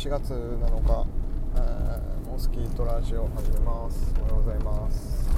[0.00, 1.06] 4月7日、
[1.56, 4.14] えー、モスキートラジオ始めます。
[4.18, 5.28] おはようございます、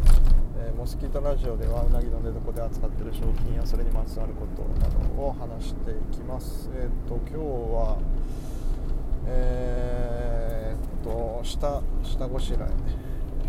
[0.56, 6.70] えー、モスキートラジオではうなぎの寝床で扱っている商品やそれにまつわることなどを話していきます。
[6.76, 7.34] えっ、と今日
[7.74, 7.98] は
[9.26, 12.70] えー、っと下下ごしらえ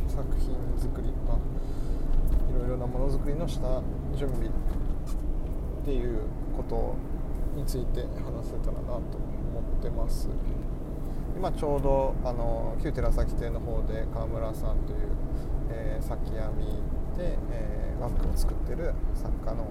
[0.09, 1.37] 作品作りまあ
[2.49, 3.83] いろいろなものづくりの下
[4.17, 4.49] 準備っ
[5.85, 6.21] ていう
[6.57, 6.95] こと
[7.55, 10.27] について話せたらなと思ってます。
[11.35, 14.99] 今ちょうどあの旧寺崎邸の方で川村さんという、
[15.71, 16.65] えー、先編み
[17.17, 19.67] で、えー、バッグを作ってる作家の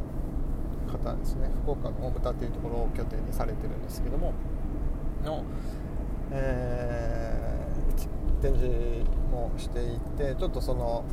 [0.91, 1.49] 方ですね。
[1.63, 4.33] 福岡の大牟田というところを拠点にされてるんですけども
[5.25, 5.45] の、
[6.31, 11.05] えー、展示もしていてちょっとその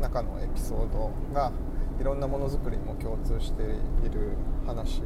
[0.00, 1.50] 中のエピソードが
[2.00, 3.66] いろんなものづくりも共通してい
[4.10, 5.02] る話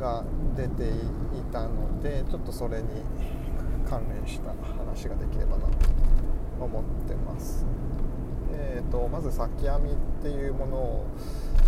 [0.00, 0.24] が
[0.56, 0.88] 出てい
[1.52, 2.88] たのでちょっとそれに
[3.88, 5.70] 関連した話ができればなと
[6.60, 7.66] 思ってます。
[8.54, 11.06] えーと、まず先編みっていうものを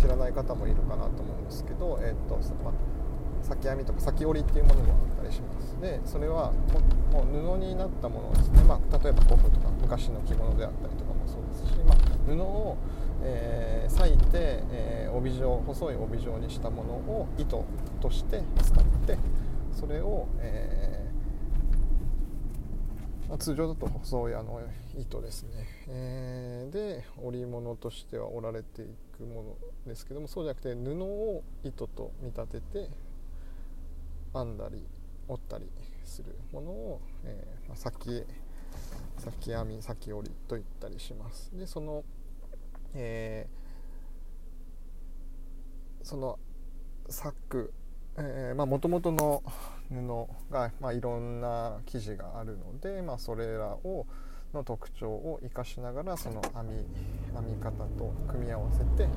[0.01, 2.71] 知らない方もいるかなと思うんですけど、えーとま
[3.41, 6.51] 先編みとか先織りっていうものもあったりしますでそれは
[7.11, 12.75] もう布になったものですね、まあ、例えば古布とか昔の着物であったりとかもそうですし、まあ、布を
[13.23, 17.65] えー、裂いて、えー、帯状細い帯状にしたものを糸
[18.01, 19.17] として使って
[19.73, 20.94] それを、えー、
[23.37, 24.61] 通常だと細いあの
[24.97, 25.49] 糸ですね、
[25.87, 28.85] えー、で織物としては織られてい
[29.17, 29.55] くもの
[29.87, 32.89] ですけどもそうじゃなくて布を糸と見立てて
[34.33, 34.85] 編んだり
[35.27, 35.69] 折ったり
[36.03, 38.23] するものを、えーまあ、先
[39.17, 41.51] 先編み先織りと言ったりします。
[41.57, 42.03] でその
[42.97, 46.39] えー、その
[47.09, 47.33] サ
[48.15, 49.43] ックもともとの
[49.89, 54.05] 布が、まあ、いろんな生地があるので、まあ、それらを
[54.55, 56.75] の特徴を生かしながらその編み
[57.35, 59.09] 編み方と組み合わせて、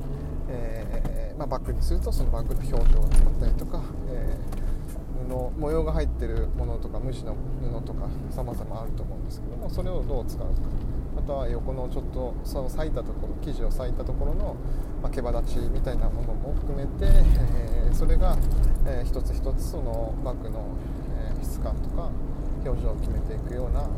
[0.49, 10.53] えーまあ、バッグにするとそのバッグの表情がつったりとか、えー、布模様が入ってるものとか無地の布とか様々あると思うんですけどもそれをどう使うか。
[11.17, 14.57] あとは横のちょっとその裂いたところ生地を裂いたところの、
[15.03, 18.37] まあ、毛羽立ちみたいなものも含めて、えー、それが、
[18.87, 20.65] えー、一つ一つそのバッグの、
[21.19, 22.11] えー、質感とか
[22.65, 23.89] 表情を決めていくような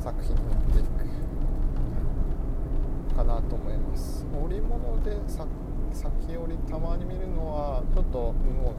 [0.00, 1.32] 作品になっていく。
[3.12, 4.26] かなと思います。
[4.32, 5.16] 織物で
[5.92, 8.74] 先織りたまに見るのはちょっともう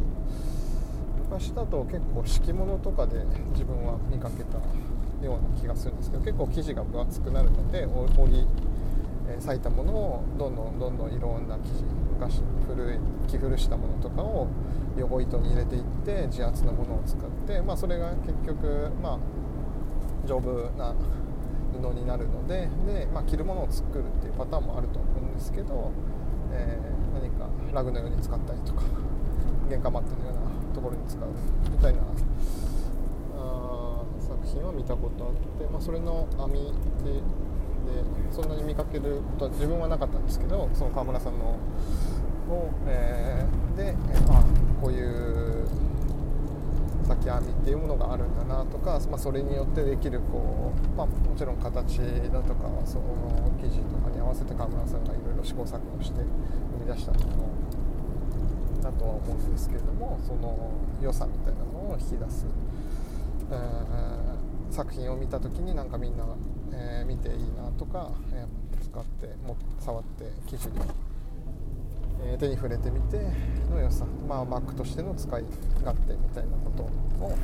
[1.30, 3.24] 昔だと結構敷物とかで
[3.54, 4.58] 自分は見かけた
[5.26, 8.48] ような気がするんですけど結構生地が分厚くなるので織り、
[9.44, 11.84] 裂いたものをどんどんどんどんいろんな生地
[12.14, 14.48] 昔古い着古したものとかを
[14.98, 20.96] 横糸に入れていって自圧のものを使って、まあ、それが結局、まあ、丈夫な
[21.74, 25.92] 布になるのでで、まあ、着るものを作るっていうパターンもあると思うんですけど、
[26.54, 28.84] えー、何かラグのように使ったりとか
[29.70, 30.34] 玄関マットのよう
[30.70, 31.28] なところに使う
[31.70, 32.00] みたいな
[34.20, 36.72] 作品は見たことあって、まあ、それの網
[37.04, 37.20] で
[38.32, 41.60] そんなに見かけることは自分はなかったんですけどその川村さんの
[42.50, 44.44] を、えー、で、えー、あ
[44.82, 45.68] こういう
[47.08, 51.98] 先編みっていうものがあるんだなとか、まあ、それによってできるこう、まあ、もちろん形
[52.32, 56.22] だとかその生地とかに合わせて川村さんがいろいろ試行錯誤して
[56.80, 60.72] 生み出したものだとは思うんですけれどもその
[61.02, 62.46] 良さみたいなのを引き出す。
[64.74, 66.26] 作品を見た時になんかみんな、
[66.74, 70.72] えー、見ていいなとか、えー、使っても触って生地に、
[72.26, 73.20] えー、手に触れてみて
[73.70, 75.44] の良さ、まあ、Mac としての使い
[75.84, 77.36] 勝手みたいなことを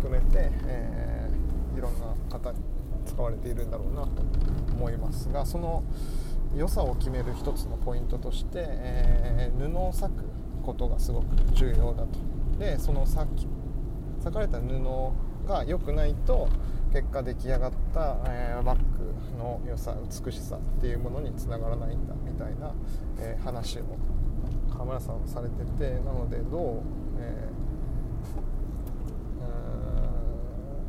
[0.00, 1.30] 含めて、え
[1.76, 2.58] いろんな方に
[3.06, 4.22] 使われているんだろうなと
[4.72, 5.84] 思いますがその
[6.56, 10.24] 良さを決める一つのポイントとして、え布を裂く
[10.62, 12.08] ことがすごく重要だと。
[12.58, 13.46] でその裂き
[14.18, 16.48] 裂かれた布が良くないと
[16.92, 19.94] 結果出来上がった、えー、バッグの良さ
[20.24, 22.74] 美しさっていうものにつながらないんだみたいな、
[23.20, 23.82] えー、話を
[24.72, 26.82] 河村さんはされててなのでどう、
[27.20, 27.48] え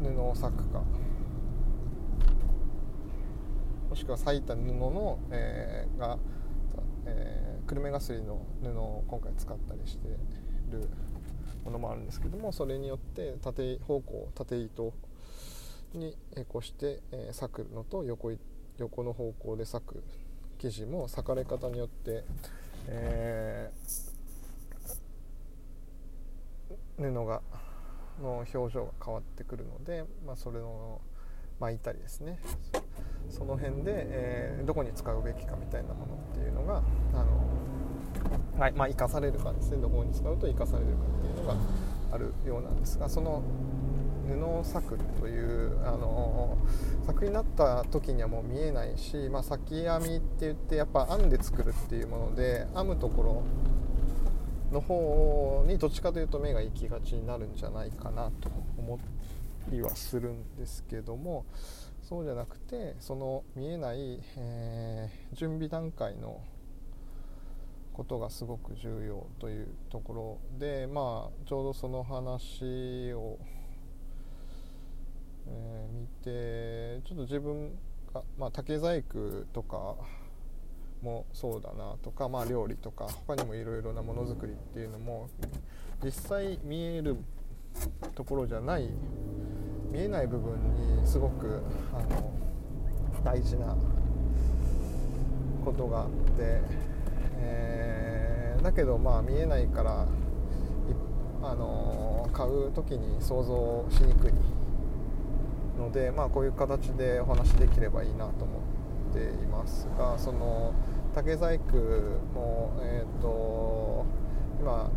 [0.03, 0.81] ー、布を裂くか。
[3.89, 6.17] もしくは裂いた布の、えー、が、
[7.05, 10.07] えー、久留米がすりの布を今回使ったりして
[10.71, 10.89] る
[11.65, 14.93] ものもあるんですけどもそれによって縦方向縦糸
[15.93, 16.15] に
[16.49, 18.31] こうして、裂くのと横
[18.77, 20.03] 横の方向で裂く
[20.59, 22.23] 生地も裂かれ方によって、
[22.87, 27.41] えー、布が
[28.21, 31.01] の表情が変わってくるので、まあ、それの
[31.59, 32.39] 巻いたりですね。
[33.29, 36.83] その辺で、えー、どこに使うべきかみたいなものっていうのが
[37.13, 39.77] あの、はいまあ、生かされるかですね。
[39.77, 41.55] どこに使うと生かされるかっていうのが
[42.11, 43.43] あるようなんですがその
[44.27, 46.57] 布作というあの
[47.05, 53.43] 作品になった時にはもう見えないし、まあ、先編みって言ってやっぱ編んで作るっていうもので編むところ
[54.71, 58.99] の方にどっちかというと目が行きがちになるんじゃないかなと思
[59.69, 61.45] りはするんですけども
[62.01, 66.41] そうじゃなくてその見えない、えー、準備段階の
[67.93, 73.37] ことがすごく重要というところでまあちょうどその話を、
[75.47, 76.07] えー、見
[77.01, 77.71] てちょっと自分
[78.13, 79.95] が、まあ、竹細工とか
[81.01, 85.29] もそうだなとか、まあ、料理とか他にもいろいろなものづくりっていうのも
[86.03, 87.17] 実際見える
[88.15, 88.89] ところじゃない
[89.91, 91.61] 見えない部分にすごく
[91.93, 92.31] あの
[93.23, 93.75] 大事な
[95.63, 96.61] ことがあって、
[97.41, 100.07] え、だけどまあ見えないから
[101.43, 104.31] あの買う時に想像しにくい
[105.77, 108.59] ので、まあ、こういう形でお話できればいいなと思
[109.11, 110.73] っていますがその
[111.15, 111.77] 竹細工
[112.33, 114.05] も、えーと、
[114.59, 114.89] 今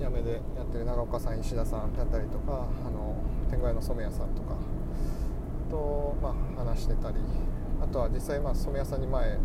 [0.00, 3.16] やめでやってる長岡さん石田さんだったりとかあの
[3.48, 4.56] 天狗屋の染谷さんとか
[5.70, 7.16] と、まあ、話してたり
[7.80, 9.38] あとは実際、まあ、染谷さんに前、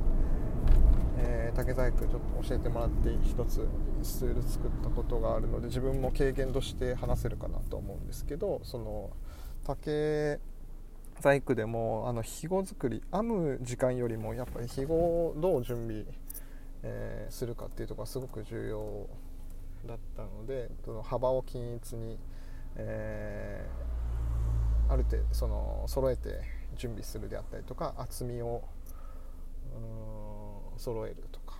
[1.20, 2.12] えー、竹細工ちょっ
[2.44, 3.68] と教えてもらって一つ
[4.04, 9.10] スツール作ったことがあるので自分も経験として話せるかなと思うんですけどその
[9.66, 10.40] 竹
[11.18, 16.06] 細工でもあの肥後作り編む時間よりもやっぱり肥後をどう準備、
[16.84, 19.08] えー、するかっていうところがすごく重要
[19.88, 22.20] だったのでその幅を均一に、
[22.76, 26.42] えー、ある程度その揃えて
[26.78, 28.64] 準備するであったりとか厚みを
[30.78, 31.58] 揃えるとか。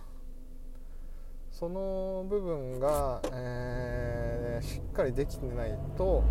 [1.50, 6.22] その部分が、えー、しっかりできてないと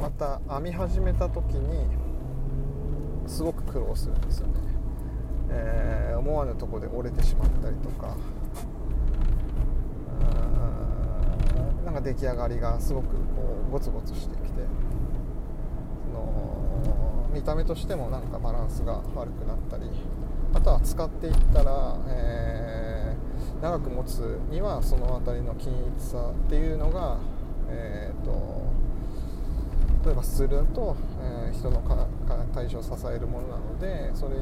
[0.00, 1.88] また編み始めた時に
[3.26, 4.54] すごく苦労するんですよね、
[5.50, 8.16] えー、思わぬとこで折れてしまったりとか。
[11.84, 13.16] なんか出来上がりがすごくこ
[13.68, 14.62] うゴツゴツしてきて。
[16.04, 19.90] その見た目としてもなんかバランスが悪くなったり。
[20.54, 27.18] あとは使っていったら、えー、長く持つにはその辺りの均一さっていうのが、
[27.68, 28.62] えーと
[30.04, 31.80] 例えばスツールだと、えー、人の
[32.52, 34.34] 体重を支えるものなのでそれ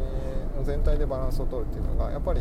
[0.56, 2.40] の全体でバランスを取るっていうのがやっぱり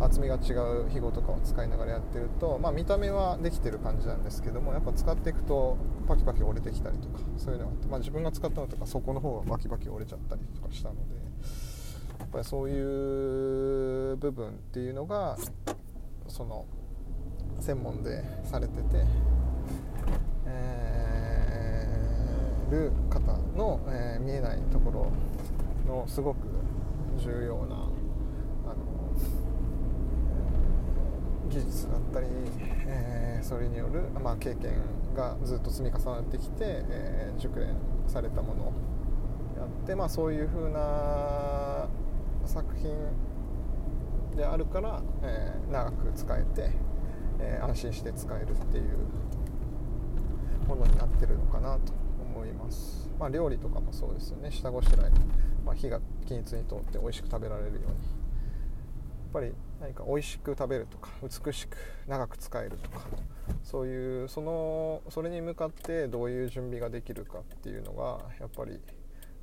[0.00, 5.76] 厚みが違う肥後とかを使いながらやってると、まあ、見た目はできてる感じなんですけどもやっぱ使っていくと
[6.06, 11.00] パキパキ折れてきたりとかそういうのがあって、まあ、自分が使ったのとか底の方がパキパキ折れちゃったりとかしたので
[12.34, 15.38] ぱりそういう部分っていうのが
[16.28, 16.66] その
[17.60, 18.82] 専門でされてて、
[20.46, 21.54] えー
[22.74, 23.20] る方
[23.56, 25.12] の、えー、見えないところ
[25.86, 26.38] のすごく
[27.18, 28.76] 重要なあの、
[31.48, 32.26] 技術だったり、
[32.86, 34.72] えー、それによる、まあ、経験
[35.16, 37.76] がずっと積み重なってきて、えー、熟練
[38.08, 38.72] されたものを
[39.56, 41.73] やって、まあ、そういう風な
[42.46, 42.94] 作品
[44.36, 46.70] であるから、えー、長く使えて、
[47.40, 48.84] えー、安心して使えるっていう
[50.68, 51.92] ものになってるのかなと
[52.34, 54.50] 思います、まあ、料理とかもそうですよね。
[54.50, 55.10] 下ごしらえ、
[55.64, 57.86] まあ、火が均一に通って美味しく食べられるように。
[57.86, 63.00] やっぱり何か美味しく食べるとか美しく長く使えるとか
[63.64, 68.78] そういうそのそれに向かってどういう準備ができるかっていうのがやっぱり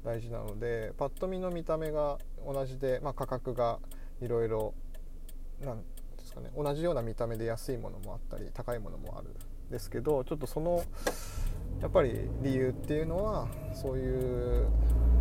[0.04, 3.80] 大事なのでパッと見の見た目が同じで、まあ、価格が
[4.22, 4.74] いろいろ
[5.64, 5.84] なんで
[6.24, 10.84] すかね同じような見た目で安いものもあったり高いものもあるんですけどちょっとその
[11.82, 14.68] やっぱり理由っていうのはそういう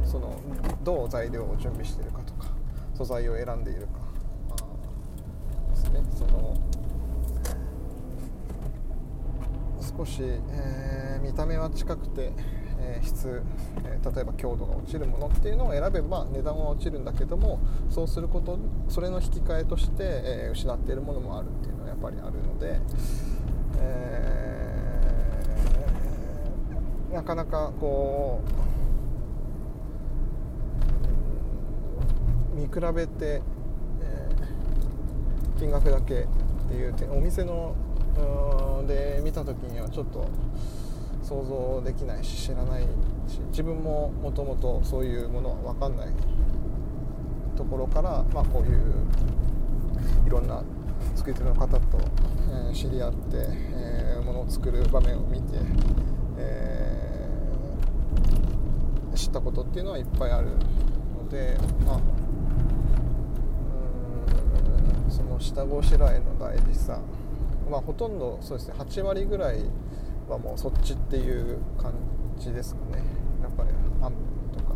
[0.05, 0.41] その
[0.83, 2.49] どう材料を準備しているかとか
[2.95, 3.93] 素材を選んでいるか、
[4.49, 4.57] ま
[5.69, 6.03] あ、ですね。
[6.15, 6.57] その
[9.97, 12.33] 少し、えー、見た目は近くて、
[12.97, 13.43] え、質、
[13.85, 22.81] え、例えば強度が落ちるものっていうのを選べば値段は落ちるんだけどもそうすることそれの引き換えとして、え失っているものもあるっていうのはやっぱりあるので、
[23.79, 24.41] えー
[27.13, 28.41] なかなかこ
[32.55, 33.43] う見比べて、
[34.01, 34.29] え、
[35.59, 36.27] 金額だけっ
[36.69, 37.75] ていうお店の
[38.87, 40.29] で見た時にはちょっと
[41.31, 42.83] 想像できないし知らない
[43.29, 46.09] し自分ももともとそういうものは分かんない
[47.57, 48.81] ところから、まあ、こういう
[50.27, 50.65] いろんな
[51.15, 51.79] 作り手の方と、
[52.51, 55.59] えー、知り合って、えー、ものを作る場面を見て、
[56.37, 60.49] えー、知ったことっていうのはいっぱいある
[61.17, 61.57] ので、
[61.87, 62.01] まあ、
[65.09, 66.99] その下ごしらえの大事さ、
[67.71, 69.61] まあ、ほとんどそうですね8割ぐらい
[70.35, 71.93] はもうそっちっていう感
[72.39, 73.03] じですかね。
[73.43, 73.71] やっぱり
[74.01, 74.13] 編
[74.53, 74.75] とか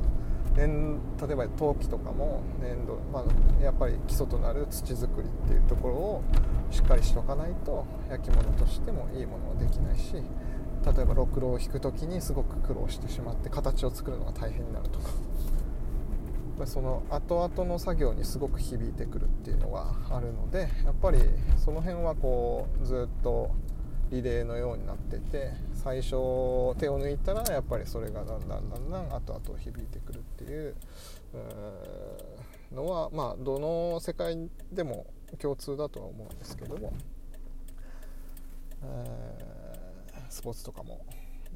[0.54, 6.22] 年例えば陶器とかも粘土、まあ、やっぱり基礎となる土作りっていうところを
[6.70, 15.06] しっかりしとかないと焼き物としてもいいものはできないし例えばろくろを引く時にすごく苦労してしまって形を作るのが大変になるとか。
[16.66, 21.18] その後々の作業にすごく響いてくるっていうのがあるのでやっぱり
[21.56, 23.50] その辺はこうずっと
[24.10, 30.76] リレーのようになってて最初手を抜いたらやっぱりそれがだんだんだんだん後々響いてくるっていう
[32.72, 35.06] のはまあどの世界でも
[35.38, 36.92] 共通だとは思うんですけども、
[40.28, 41.04] スポーツとかも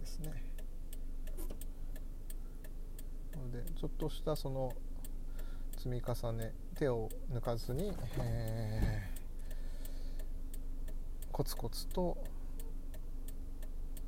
[0.01, 0.49] ですね。
[3.39, 4.73] のでちょっとしたその
[5.77, 12.19] 積み重ね手を抜かずに、えー、コツコツと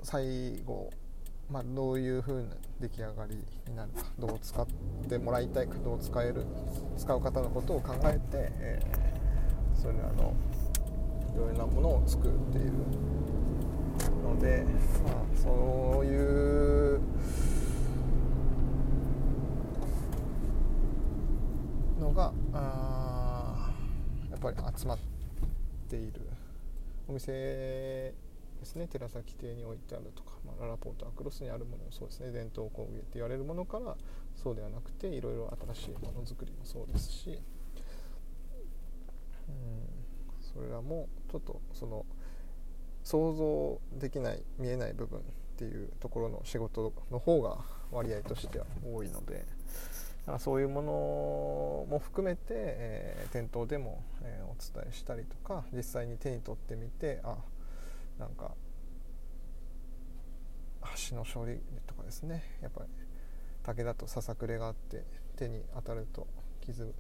[0.02, 0.90] 最後、
[1.50, 2.48] まあ、どういう風な
[2.80, 3.36] 出来上がり
[3.68, 4.66] になるかどう使っ
[5.08, 6.46] てもらいたいかどう使える
[6.96, 10.34] 使う方のことを考えて、えー、それらの
[11.34, 12.72] いろいろなものを作っている
[14.22, 14.64] ので、
[15.04, 17.00] まあ、そういう
[22.00, 23.70] のがあ
[24.30, 24.98] やっぱり集まっ
[25.88, 26.30] ている。
[27.10, 28.14] お店
[28.60, 28.86] ですね。
[28.86, 32.30] 寺崎邸に置いてあるとか、まあ、ララポートアクロスにあるものもそうですね。
[32.30, 33.96] 伝統工芸って言われるものから
[34.36, 37.40] そうではなくていろいろ新しいものづくりもそうですし、
[39.48, 39.54] うん、
[40.40, 42.04] それらもちょっとその
[43.02, 45.22] 想像できない見えない部分っ
[45.56, 47.58] ていうところの仕事の方が
[47.90, 49.44] 割合としては多いので。
[50.38, 50.92] そういうもの
[51.90, 57.38] も含めて、えー、店頭でも、えー、お伝えしたりとか実際に手に取ってみてあ
[58.20, 58.52] なんか
[61.08, 62.44] 橋の処理とかですね。
[62.60, 62.90] やっぱり
[63.62, 65.04] 竹だとささくれがあって
[65.36, 66.26] 手に当たると
[66.60, 66.94] 傷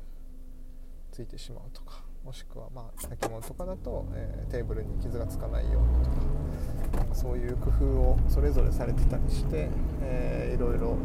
[1.12, 9.68] ついてしまうとかもしくはまあ焼き物とかだと、えー、テーブルに傷がつかないようにとかそういう工夫をそれぞれされてたりして、
[10.02, 10.96] えー、いろいろ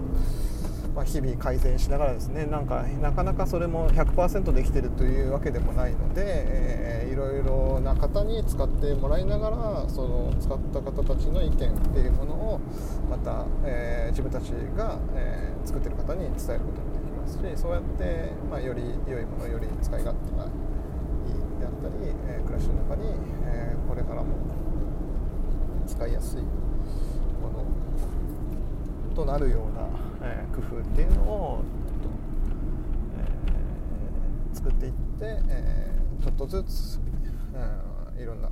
[0.96, 12.62] まあ、日々改善しながらですねなんかなかなかそれも100%できてるというわけでもないので、えー、いろいろな方に使ってもらいながらその使った方たちの意見っていうものを
[13.10, 23.08] また、えー、自分たちが、えー、作ってる方に伝えることができますしそうやって、まあ、より良いものより使い勝手がいいであったり、え暮らしの中に、
[23.46, 24.36] えこれからも
[25.88, 27.85] 使いやすいもの
[29.16, 29.88] となるような
[30.22, 32.10] え、工夫っていうのをちょっと、
[33.18, 34.98] えー、作っていって、
[35.48, 37.00] えー、ちょっとずつ、
[38.14, 38.50] うん、いろんな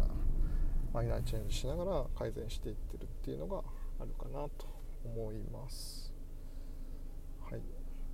[0.93, 3.61] マイナーチェンジしながら改善していってるっていうのが
[3.99, 4.67] あるかなと
[5.03, 6.13] 思います。
[7.49, 7.61] はい、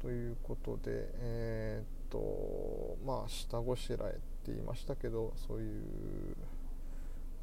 [0.02, 5.84] ということで、えー、っとまあ下ごしらえって言いましたけどそういう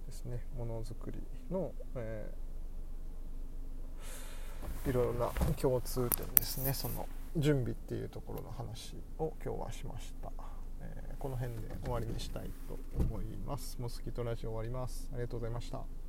[0.07, 2.46] ですねものづくりの、えー
[4.87, 6.73] いろいろな共通点ですね。
[6.73, 7.07] その
[7.37, 10.33] 準備っていうところの話を今日はしました、
[10.81, 13.77] えー、この辺で終わりにしたいと思います。
[13.81, 15.09] モスキートラジオ終わります。
[15.13, 16.06] ありがとうございました。